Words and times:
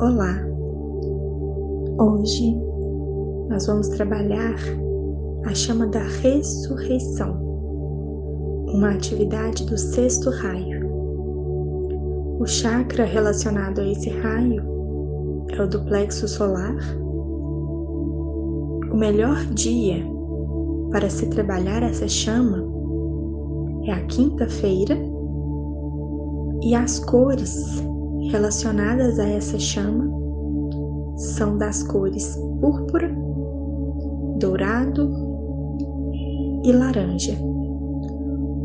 Olá! 0.00 0.34
Hoje 1.98 2.56
nós 3.50 3.66
vamos 3.66 3.86
trabalhar 3.88 4.56
a 5.44 5.54
chama 5.54 5.88
da 5.88 6.00
ressurreição, 6.00 7.38
uma 8.72 8.92
atividade 8.92 9.66
do 9.66 9.76
sexto 9.76 10.30
raio. 10.30 10.88
O 12.40 12.46
chakra 12.46 13.04
relacionado 13.04 13.82
a 13.82 13.86
esse 13.86 14.08
raio 14.08 14.62
é 15.50 15.62
o 15.62 15.68
do 15.68 15.84
plexo 15.84 16.26
solar. 16.26 16.78
O 18.90 18.96
melhor 18.96 19.36
dia 19.52 20.02
para 20.90 21.10
se 21.10 21.28
trabalhar 21.28 21.82
essa 21.82 22.08
chama 22.08 22.64
é 23.84 23.92
a 23.92 24.06
quinta-feira 24.06 24.96
e 26.62 26.74
as 26.74 26.98
cores 27.00 27.84
relacionadas 28.30 29.18
a 29.18 29.28
essa 29.28 29.58
chama 29.58 30.08
são 31.16 31.58
das 31.58 31.82
cores 31.82 32.36
púrpura, 32.60 33.12
dourado 34.38 35.10
e 36.64 36.72
laranja, 36.72 37.36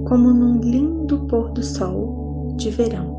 como 0.07 0.31
num 0.31 0.59
lindo 0.59 1.25
pôr 1.27 1.51
do 1.51 1.63
sol 1.63 2.53
de 2.57 2.69
verão. 2.69 3.15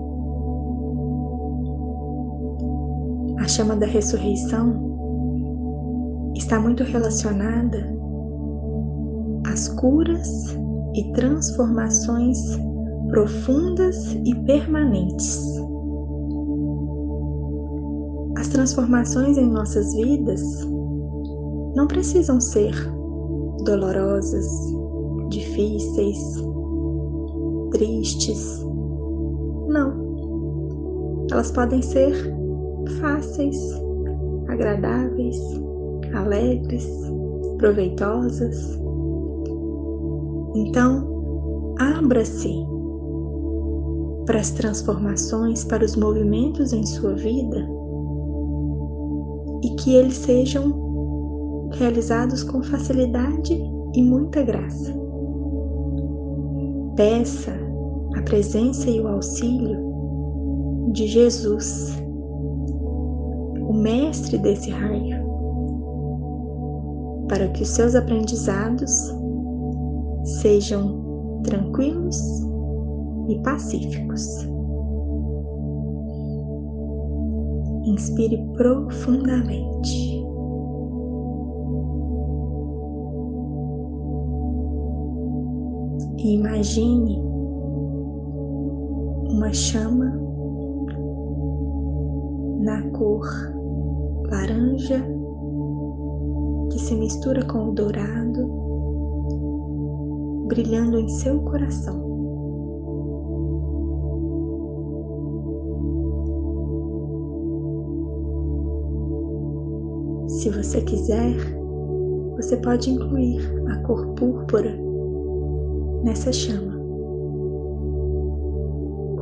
A 3.38 3.48
chama 3.48 3.76
da 3.76 3.86
ressurreição 3.86 6.32
está 6.36 6.60
muito 6.60 6.84
relacionada 6.84 7.92
às 9.46 9.68
curas 9.68 10.56
e 10.94 11.12
transformações 11.12 12.38
profundas 13.08 14.12
e 14.24 14.34
permanentes 14.44 15.65
as 18.46 18.52
transformações 18.52 19.36
em 19.38 19.46
nossas 19.50 19.92
vidas 19.92 20.40
não 21.74 21.88
precisam 21.88 22.40
ser 22.40 22.72
dolorosas, 23.64 24.46
difíceis, 25.30 26.18
tristes. 27.72 28.64
Não. 29.66 31.26
Elas 31.32 31.50
podem 31.50 31.82
ser 31.82 32.14
fáceis, 33.00 33.58
agradáveis, 34.46 35.36
alegres, 36.14 36.88
proveitosas. 37.58 38.78
Então, 40.54 41.74
abra-se 41.80 42.54
para 44.24 44.38
as 44.38 44.52
transformações, 44.52 45.64
para 45.64 45.84
os 45.84 45.96
movimentos 45.96 46.72
em 46.72 46.86
sua 46.86 47.14
vida 47.14 47.75
e 49.62 49.70
que 49.76 49.94
eles 49.94 50.14
sejam 50.14 51.68
realizados 51.72 52.42
com 52.42 52.62
facilidade 52.62 53.54
e 53.94 54.02
muita 54.02 54.42
graça. 54.42 54.94
Peça 56.96 57.52
a 58.14 58.22
presença 58.22 58.88
e 58.88 59.00
o 59.00 59.08
auxílio 59.08 59.86
de 60.92 61.06
Jesus, 61.06 61.94
o 63.68 63.72
mestre 63.72 64.38
desse 64.38 64.70
raio, 64.70 65.26
para 67.28 67.48
que 67.48 67.62
os 67.62 67.68
seus 67.68 67.94
aprendizados 67.94 69.12
sejam 70.40 71.40
tranquilos 71.42 72.18
e 73.28 73.38
pacíficos. 73.42 74.55
Inspire 77.86 78.36
profundamente. 78.54 80.16
E 86.18 86.34
imagine 86.34 87.22
uma 89.30 89.52
chama 89.52 90.06
na 92.58 92.82
cor 92.90 93.24
laranja 94.28 95.00
que 96.72 96.78
se 96.80 96.96
mistura 96.96 97.44
com 97.46 97.68
o 97.68 97.72
dourado, 97.72 98.48
brilhando 100.48 100.98
em 100.98 101.08
seu 101.08 101.40
coração. 101.42 102.05
Se 110.28 110.50
você 110.50 110.80
quiser, 110.80 111.36
você 112.36 112.56
pode 112.56 112.90
incluir 112.90 113.40
a 113.68 113.76
cor 113.82 114.06
púrpura 114.14 114.76
nessa 116.02 116.32
chama, 116.32 116.72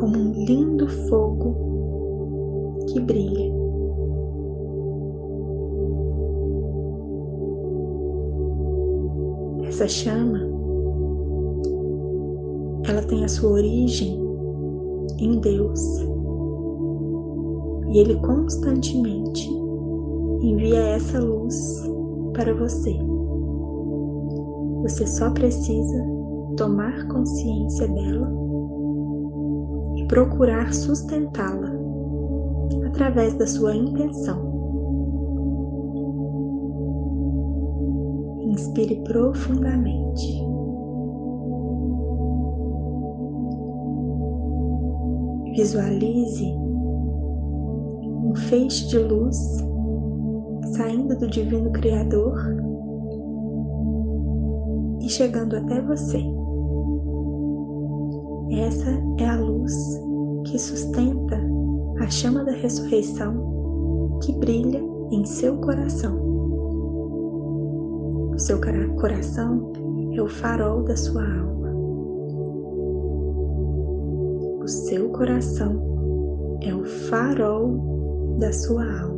como 0.00 0.16
um 0.18 0.44
lindo 0.44 0.88
fogo 1.08 1.54
que 2.88 3.00
brilha. 3.00 3.52
Essa 9.68 9.86
chama, 9.86 10.40
ela 12.88 13.02
tem 13.02 13.24
a 13.24 13.28
sua 13.28 13.50
origem 13.50 14.18
em 15.18 15.38
Deus 15.38 15.80
e 17.88 17.98
Ele 17.98 18.16
constantemente 18.16 19.63
envia 20.44 20.80
essa 20.96 21.18
luz 21.18 21.82
para 22.34 22.54
você. 22.54 22.94
Você 24.82 25.06
só 25.06 25.30
precisa 25.30 26.04
tomar 26.56 27.06
consciência 27.08 27.88
dela 27.88 28.30
e 29.96 30.06
procurar 30.06 30.72
sustentá-la 30.74 31.72
através 32.86 33.34
da 33.34 33.46
sua 33.46 33.74
intenção. 33.74 34.52
Inspire 38.42 39.02
profundamente. 39.04 40.44
Visualize 45.56 46.44
um 48.24 48.34
feixe 48.34 48.88
de 48.88 48.98
luz 48.98 49.64
saindo 50.72 51.16
do 51.16 51.28
Divino 51.28 51.70
Criador 51.72 52.34
e 55.00 55.08
chegando 55.08 55.56
até 55.56 55.80
você. 55.82 56.22
Essa 58.50 58.90
é 59.18 59.28
a 59.28 59.40
luz 59.40 59.74
que 60.46 60.58
sustenta 60.58 61.40
a 62.00 62.08
chama 62.08 62.44
da 62.44 62.52
ressurreição 62.52 64.18
que 64.22 64.32
brilha 64.38 64.80
em 65.10 65.24
seu 65.24 65.56
coração. 65.58 66.16
O 68.34 68.38
seu 68.38 68.60
coração 68.96 69.72
é 70.12 70.22
o 70.22 70.28
farol 70.28 70.82
da 70.82 70.96
sua 70.96 71.22
alma. 71.22 71.70
O 74.62 74.68
seu 74.68 75.10
coração 75.10 76.58
é 76.62 76.74
o 76.74 76.84
farol 76.84 78.36
da 78.38 78.52
sua 78.52 78.84
alma. 78.84 79.13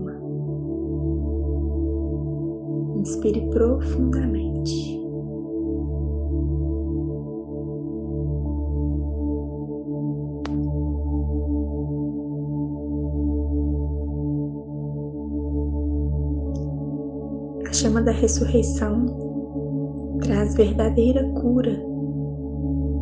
Inspire 3.07 3.41
profundamente. 3.51 5.01
A 17.65 17.73
chama 17.73 18.03
da 18.03 18.11
ressurreição 18.11 19.07
traz 20.25 20.57
verdadeira 20.57 21.23
cura 21.35 21.81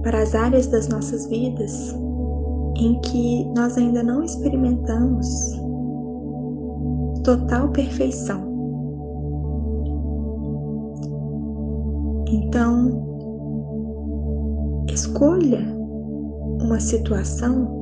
para 0.03 0.21
as 0.21 0.35
áreas 0.35 0.67
das 0.67 0.87
nossas 0.89 1.27
vidas 1.29 1.97
em 2.77 3.01
que 3.01 3.47
nós 3.57 3.79
ainda 3.79 4.03
não 4.03 4.23
experimentamos 4.23 5.27
total 7.25 7.71
perfeição. 7.71 8.54
Então, 12.27 13.05
escolha 14.89 15.61
uma 16.63 16.81
situação 16.81 17.75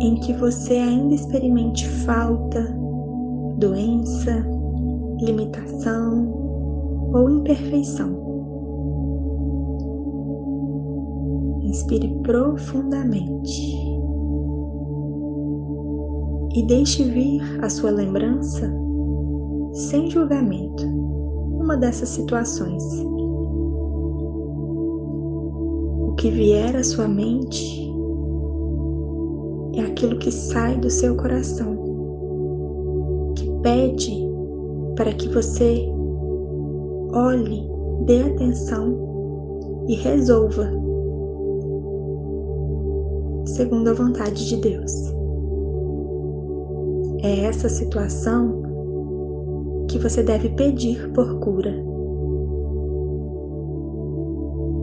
em 0.00 0.16
que 0.16 0.32
você 0.34 0.74
ainda 0.74 1.14
experimente 1.14 1.88
falta, 1.88 2.62
doença, 3.58 4.46
limitação 5.20 6.32
ou 7.12 7.30
imperfeição. 7.30 8.22
Inspire 11.62 12.08
profundamente 12.22 13.74
e 16.54 16.62
deixe 16.66 17.02
vir 17.02 17.42
à 17.64 17.68
sua 17.68 17.90
lembrança, 17.90 18.72
sem 19.72 20.08
julgamento, 20.08 20.84
uma 21.64 21.76
dessas 21.78 22.10
situações. 22.10 22.84
O 26.06 26.14
que 26.18 26.30
vier 26.30 26.76
à 26.76 26.84
sua 26.84 27.08
mente 27.08 27.90
é 29.74 29.80
aquilo 29.80 30.18
que 30.18 30.30
sai 30.30 30.76
do 30.76 30.90
seu 30.90 31.16
coração, 31.16 31.74
que 33.34 33.50
pede 33.62 34.14
para 34.94 35.12
que 35.14 35.28
você 35.30 35.88
olhe, 37.14 37.66
dê 38.04 38.20
atenção 38.20 39.84
e 39.88 39.94
resolva 39.96 40.70
segundo 43.46 43.88
a 43.88 43.94
vontade 43.94 44.48
de 44.48 44.56
Deus. 44.58 44.92
É 47.22 47.46
essa 47.46 47.68
situação 47.68 48.63
que 49.94 49.98
você 50.00 50.24
deve 50.24 50.48
pedir 50.48 51.12
por 51.12 51.38
cura. 51.38 51.70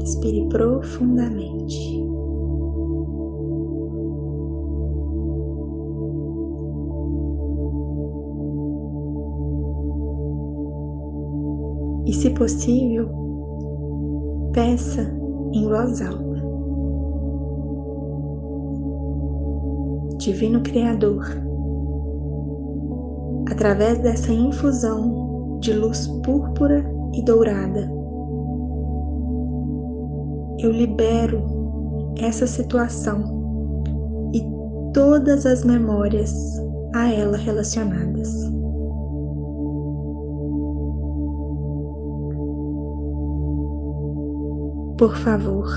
Inspire 0.02 0.48
profundamente. 0.48 2.02
E, 12.06 12.14
se 12.14 12.30
possível, 12.30 13.10
peça 14.54 15.02
em 15.52 15.68
voz 15.68 16.02
alta. 16.02 16.22
Divino 20.20 20.62
Criador, 20.62 21.26
através 23.62 24.00
dessa 24.00 24.34
infusão 24.34 25.60
de 25.60 25.72
luz 25.72 26.08
púrpura 26.24 26.84
e 27.14 27.22
dourada, 27.24 27.88
eu 30.58 30.72
libero 30.72 31.44
essa 32.20 32.48
situação 32.48 33.22
e 34.34 34.44
todas 34.96 35.46
as 35.46 35.64
memórias 35.64 36.34
a 36.96 37.14
ela 37.14 37.38
relacionadas. 37.38 38.34
Por 44.98 45.16
favor, 45.18 45.68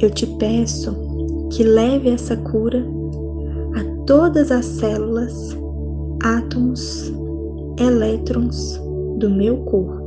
eu 0.00 0.08
te 0.08 0.24
peço 0.36 0.94
que 1.50 1.64
leve 1.64 2.10
essa 2.10 2.36
cura 2.36 2.86
a 3.74 4.04
todas 4.06 4.52
as 4.52 4.64
células, 4.64 5.63
átomos, 6.24 7.12
elétrons 7.78 8.80
do 9.18 9.28
meu 9.28 9.58
corpo. 9.64 10.02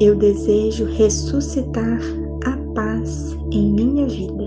Eu 0.00 0.16
desejo 0.16 0.86
ressuscitar 0.86 2.00
a 2.46 2.56
paz 2.74 3.36
em 3.52 3.72
minha 3.72 4.06
vida. 4.06 4.44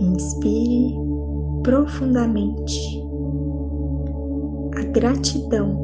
Inspire 0.00 0.94
profundamente 1.62 3.02
a 4.76 4.82
gratidão 4.92 5.83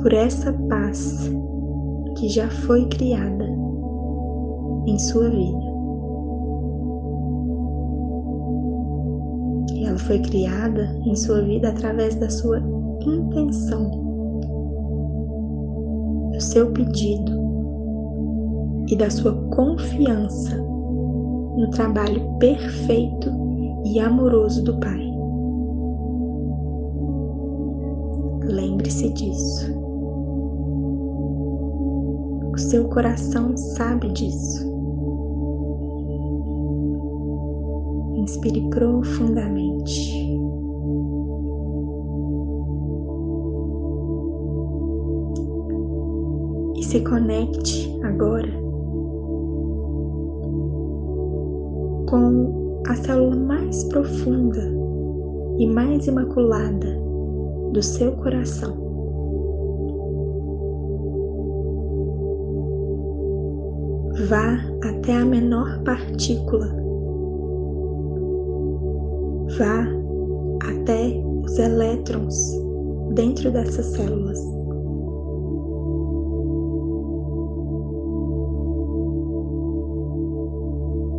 por 0.00 0.12
essa 0.12 0.52
paz 0.68 1.30
que 2.16 2.28
já 2.28 2.48
foi 2.48 2.86
criada 2.88 3.44
em 4.86 4.98
sua 4.98 5.28
vida. 5.28 5.68
Ela 9.86 9.98
foi 9.98 10.18
criada 10.20 10.84
em 11.04 11.14
sua 11.14 11.42
vida 11.42 11.68
através 11.68 12.14
da 12.16 12.28
sua 12.28 12.58
intenção, 13.06 13.90
do 16.32 16.40
seu 16.40 16.70
pedido 16.72 17.32
e 18.88 18.96
da 18.96 19.10
sua 19.10 19.32
confiança 19.50 20.56
no 20.56 21.70
trabalho 21.70 22.38
perfeito 22.38 23.30
e 23.84 23.98
amoroso 23.98 24.62
do 24.62 24.78
Pai. 24.78 25.08
Lembre-se 28.44 29.12
disso. 29.12 29.77
O 32.58 32.60
seu 32.60 32.88
coração 32.88 33.56
sabe 33.56 34.08
disso. 34.08 34.66
Inspire 38.16 38.68
profundamente. 38.68 40.12
E 46.76 46.82
se 46.82 47.00
conecte 47.04 47.96
agora 48.02 48.50
com 52.10 52.82
a 52.88 52.96
célula 52.96 53.36
mais 53.36 53.84
profunda 53.84 54.64
e 55.60 55.66
mais 55.68 56.08
imaculada 56.08 57.00
do 57.72 57.80
seu 57.80 58.10
coração. 58.16 58.87
Vá 64.26 64.58
até 64.82 65.16
a 65.16 65.24
menor 65.24 65.80
partícula. 65.84 66.66
Vá 69.56 69.86
até 70.68 71.22
os 71.44 71.56
elétrons 71.56 72.36
dentro 73.14 73.52
dessas 73.52 73.86
células. 73.86 74.40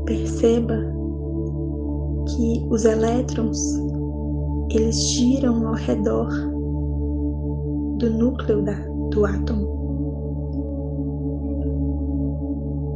Perceba 0.06 0.76
que 2.28 2.68
os 2.70 2.84
elétrons 2.84 3.80
eles 4.72 4.98
giram 5.14 5.70
ao 5.70 5.74
redor 5.74 6.28
do 7.98 8.10
núcleo 8.10 8.62
da, 8.62 8.76
do 9.12 9.26
átomo. 9.26 9.79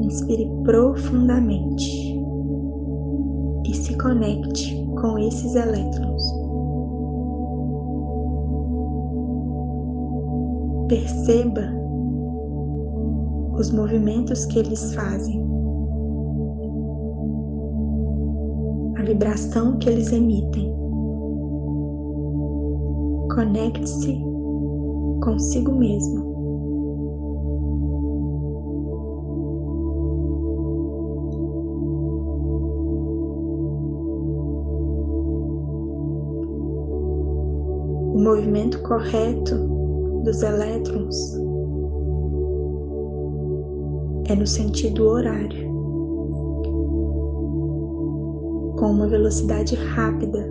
Inspire 0.03 0.50
profundamente 0.63 2.19
e 3.65 3.74
se 3.74 3.98
conecte 3.98 4.86
com 5.01 5.17
esses 5.17 5.55
elétrons. 5.55 6.24
Perceba 10.88 11.62
os 13.57 13.72
movimentos 13.72 14.45
que 14.45 14.60
eles 14.60 14.93
fazem. 14.93 15.43
a 19.03 19.05
vibração 19.05 19.77
que 19.79 19.89
eles 19.89 20.12
emitem. 20.13 20.74
Conecte-se 23.36 24.17
consigo 25.22 25.74
mesmo. 25.74 26.33
Movimento 38.24 38.82
correto 38.84 39.56
dos 40.24 40.42
elétrons 40.42 41.38
é 44.30 44.36
no 44.36 44.48
sentido 44.48 45.08
horário. 45.08 45.74
com 48.84 48.92
uma 48.92 49.08
velocidade 49.08 49.75
rápida, 49.75 50.46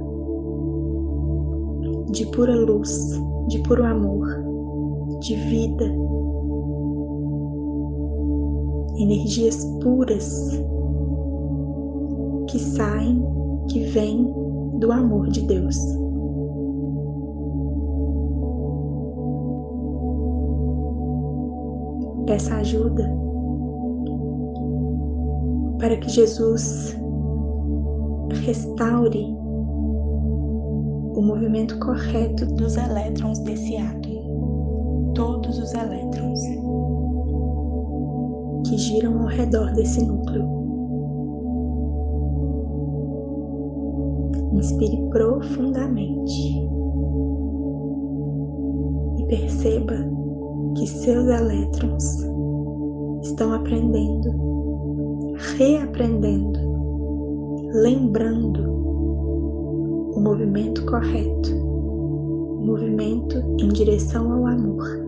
de 2.13 2.25
pura 2.27 2.55
luz, 2.55 3.11
de 3.49 3.59
puro 3.65 3.85
amor, 3.85 4.27
de 5.21 5.35
vida, 5.35 5.85
energias 8.97 9.65
puras 9.83 10.63
que 12.49 12.59
saem, 12.59 13.23
que 13.69 13.81
vêm 13.91 14.33
do 14.79 14.91
amor 14.91 15.29
de 15.29 15.43
Deus. 15.43 15.77
Peça 22.27 22.55
ajuda 22.57 23.11
para 25.79 25.97
que 25.97 26.09
Jesus 26.09 26.97
restaure 28.45 29.25
o 31.15 31.21
movimento 31.21 31.79
correto 31.81 32.47
dos 32.55 32.77
elétrons 32.77 33.41
desse 33.41 33.77
átomo, 33.77 35.13
todos 35.15 35.59
os 35.59 35.75
elétrons 35.75 36.41
que 38.67 38.79
giram 38.79 39.23
ao 39.23 39.27
redor 39.27 39.73
desse 39.73 40.05
núcleo. 40.05 40.49
Inspire 44.55 45.09
profundamente 45.11 46.69
e 49.19 49.27
perceba 49.27 50.22
que 50.75 50.87
seus 50.87 51.27
elétrons 51.29 52.05
estão 53.23 53.53
aprendendo, 53.53 54.31
reaprendendo, 55.57 56.59
lembrando 57.75 58.73
o 60.15 60.21
movimento 60.21 60.85
correto, 60.87 61.51
o 61.55 62.67
movimento 62.67 63.39
em 63.61 63.69
direção 63.69 64.33
ao 64.33 64.47
amor. 64.47 65.03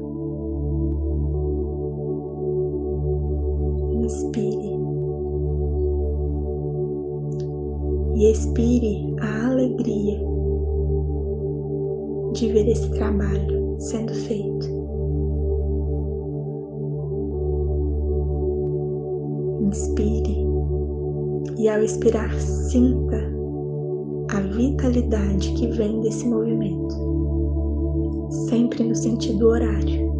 Inspire 4.04 4.74
e 8.14 8.30
expire 8.30 9.14
a 9.20 9.46
alegria 9.50 10.20
de 12.34 12.52
ver 12.52 12.68
esse 12.68 12.90
trabalho 12.90 13.76
sendo 13.78 14.12
feito. 14.14 14.53
E 21.64 21.68
ao 21.70 21.82
expirar, 21.82 22.30
sinta 22.38 23.16
a 24.28 24.40
vitalidade 24.54 25.50
que 25.54 25.66
vem 25.68 25.98
desse 26.02 26.28
movimento, 26.28 26.94
sempre 28.50 28.84
no 28.84 28.94
sentido 28.94 29.48
horário 29.48 30.12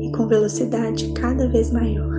e 0.00 0.10
com 0.10 0.26
velocidade 0.26 1.12
cada 1.12 1.48
vez 1.50 1.70
maior. 1.70 2.12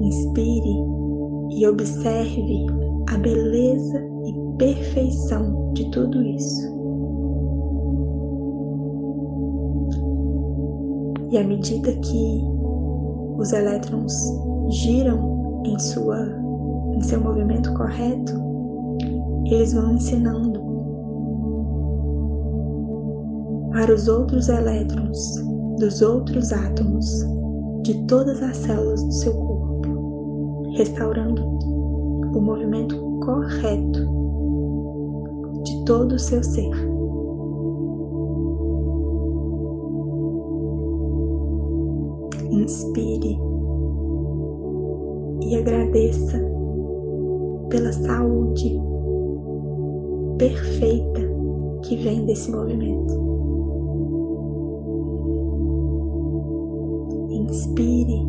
Inspire 0.00 0.76
e 1.50 1.66
observe 1.66 2.66
a 3.08 3.18
beleza 3.18 3.98
e 3.98 4.56
perfeição 4.58 5.72
de 5.72 5.90
tudo 5.90 6.22
isso. 6.22 6.72
E 11.32 11.38
à 11.38 11.42
medida 11.42 11.92
que 11.94 12.54
os 13.36 13.52
elétrons 13.52 14.14
giram 14.70 15.62
em 15.64 15.78
sua 15.78 16.44
em 16.94 17.00
seu 17.02 17.20
movimento 17.20 17.72
correto, 17.74 18.32
eles 19.46 19.72
vão 19.72 19.94
ensinando 19.94 20.62
para 23.72 23.92
os 23.92 24.06
outros 24.06 24.48
elétrons 24.48 25.18
dos 25.78 26.00
outros 26.00 26.52
átomos 26.52 27.26
de 27.82 27.94
todas 28.06 28.40
as 28.42 28.56
células 28.56 29.02
do 29.02 29.12
seu 29.12 29.34
corpo, 29.34 30.70
restaurando 30.76 31.42
o 32.34 32.40
movimento 32.40 32.96
correto 33.24 34.14
de 35.64 35.84
todo 35.84 36.14
o 36.14 36.18
seu 36.18 36.42
ser. 36.42 36.93
Inspire 42.54 43.36
e 45.42 45.56
agradeça 45.56 46.38
pela 47.68 47.92
saúde 47.92 48.80
perfeita 50.38 51.20
que 51.82 51.96
vem 51.96 52.24
desse 52.26 52.52
movimento. 52.52 53.12
Inspire 57.28 58.24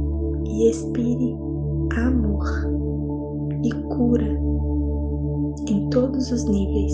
e 0.48 0.70
expire 0.72 1.38
amor 1.96 2.46
e 3.64 3.72
cura 3.96 4.42
em 5.70 5.88
todos 5.92 6.32
os 6.32 6.46
níveis. 6.46 6.94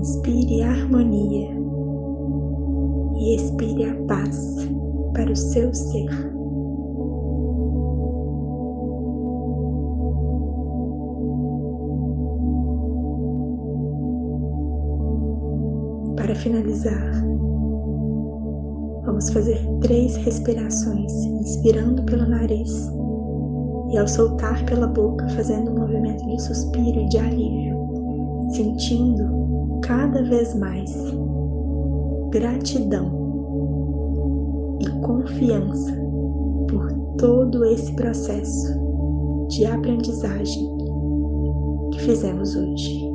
Inspire 0.00 0.62
harmonia 0.62 1.60
e 3.20 3.36
expire 3.36 3.84
a 3.84 3.94
paz 4.06 4.56
para 5.12 5.30
o 5.30 5.36
seu 5.36 5.72
ser. 5.74 6.08
Para 16.16 16.34
finalizar, 16.34 17.12
vamos 19.04 19.30
fazer 19.30 19.58
três 19.82 20.16
respirações, 20.16 21.12
inspirando 21.12 22.02
pelo 22.04 22.26
nariz 22.26 22.90
e 23.90 23.98
ao 23.98 24.08
soltar 24.08 24.64
pela 24.64 24.86
boca, 24.86 25.28
fazendo 25.30 25.72
um 25.72 25.80
movimento 25.80 26.26
de 26.26 26.40
suspiro 26.40 27.00
e 27.00 27.08
de 27.08 27.18
alívio, 27.18 27.76
sentindo 28.54 29.80
cada 29.82 30.22
vez 30.22 30.54
mais 30.54 31.19
gratidão 32.30 33.10
e 34.80 34.88
confiança 35.00 35.92
por 36.68 36.92
todo 37.18 37.64
esse 37.64 37.92
processo 37.94 38.68
de 39.48 39.66
aprendizagem 39.66 40.64
que 41.92 42.00
fizemos 42.00 42.54
hoje. 42.54 43.09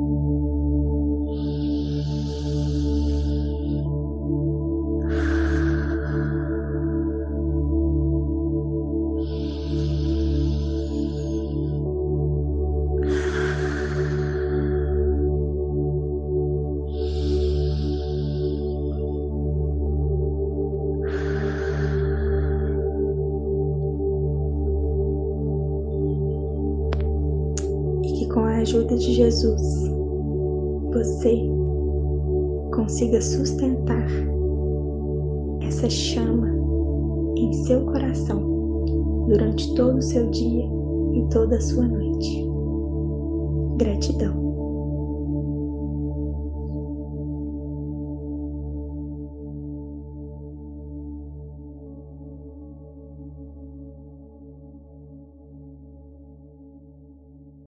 Jesus, 29.16 29.62
você 30.92 31.40
consiga 32.74 33.18
sustentar 33.22 34.06
essa 35.62 35.88
chama 35.88 36.48
em 37.38 37.50
seu 37.64 37.86
coração 37.86 39.24
durante 39.26 39.74
todo 39.74 39.96
o 39.96 40.02
seu 40.02 40.28
dia 40.28 40.64
e 41.14 41.26
toda 41.30 41.56
a 41.56 41.60
sua 41.62 41.88
noite. 41.88 42.46
Gratidão. 43.78 44.45